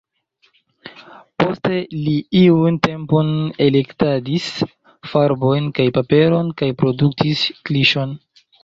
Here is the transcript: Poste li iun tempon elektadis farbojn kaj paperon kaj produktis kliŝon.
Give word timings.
Poste 1.43 1.77
li 2.07 2.15
iun 2.41 2.81
tempon 2.89 3.31
elektadis 3.69 4.49
farbojn 5.13 5.71
kaj 5.81 5.89
paperon 6.01 6.55
kaj 6.63 6.75
produktis 6.83 7.51
kliŝon. 7.67 8.23